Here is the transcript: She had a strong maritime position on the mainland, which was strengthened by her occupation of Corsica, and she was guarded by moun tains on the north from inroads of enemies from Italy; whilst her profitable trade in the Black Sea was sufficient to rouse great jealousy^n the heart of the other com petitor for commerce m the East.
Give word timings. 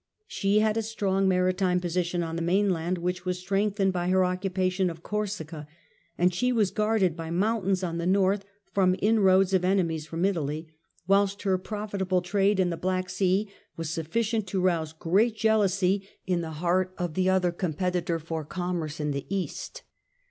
She 0.25 0.61
had 0.61 0.77
a 0.77 0.81
strong 0.81 1.27
maritime 1.27 1.79
position 1.79 2.23
on 2.23 2.35
the 2.35 2.41
mainland, 2.41 2.97
which 2.97 3.23
was 3.23 3.37
strengthened 3.37 3.93
by 3.93 4.07
her 4.09 4.25
occupation 4.25 4.89
of 4.89 5.03
Corsica, 5.03 5.67
and 6.17 6.33
she 6.33 6.51
was 6.51 6.71
guarded 6.71 7.15
by 7.15 7.29
moun 7.29 7.65
tains 7.65 7.87
on 7.87 7.99
the 7.99 8.07
north 8.07 8.43
from 8.73 8.95
inroads 8.97 9.53
of 9.53 9.63
enemies 9.63 10.07
from 10.07 10.25
Italy; 10.25 10.65
whilst 11.05 11.43
her 11.43 11.55
profitable 11.59 12.23
trade 12.23 12.59
in 12.59 12.71
the 12.71 12.77
Black 12.77 13.11
Sea 13.11 13.47
was 13.77 13.91
sufficient 13.91 14.47
to 14.47 14.59
rouse 14.59 14.91
great 14.91 15.37
jealousy^n 15.37 16.01
the 16.25 16.49
heart 16.49 16.95
of 16.97 17.13
the 17.13 17.29
other 17.29 17.51
com 17.51 17.75
petitor 17.75 18.19
for 18.19 18.43
commerce 18.43 18.99
m 18.99 19.11
the 19.11 19.27
East. 19.29 19.83